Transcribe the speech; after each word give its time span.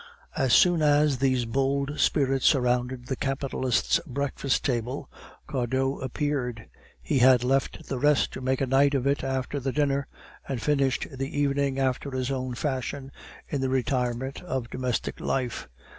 As 0.35 0.51
soon 0.53 0.81
as 0.81 1.19
these 1.19 1.45
bold 1.45 1.99
spirits 1.99 2.47
surrounded 2.47 3.05
the 3.05 3.15
capitalist's 3.15 3.99
breakfast 4.07 4.65
table, 4.65 5.11
Cardot 5.45 6.01
appeared. 6.03 6.65
He 6.99 7.19
had 7.19 7.43
left 7.43 7.85
the 7.87 7.99
rest 7.99 8.33
to 8.33 8.41
make 8.41 8.61
a 8.61 8.65
night 8.65 8.95
of 8.95 9.05
it 9.05 9.23
after 9.23 9.59
the 9.59 9.71
dinner, 9.71 10.07
and 10.47 10.59
finished 10.59 11.05
the 11.15 11.39
evening 11.39 11.77
after 11.77 12.09
his 12.09 12.31
own 12.31 12.55
fashion 12.55 13.11
in 13.47 13.61
the 13.61 13.69
retirement 13.69 14.41
of 14.41 14.71
domestic 14.71 15.19
life. 15.19 15.67